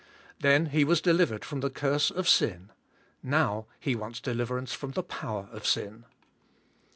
Then 0.39 0.65
he 0.71 0.81
v/as 0.83 0.99
delivered 0.99 1.45
from 1.45 1.59
the 1.59 1.69
curse 1.69 2.09
of 2.09 2.27
sin, 2.27 2.71
now 3.21 3.67
he 3.79 3.95
w^ants 3.95 4.19
deliverance 4.19 4.73
from 4.73 4.93
the 4.93 5.03
powder 5.03 5.47
of 5.51 5.67
sin. 5.67 6.05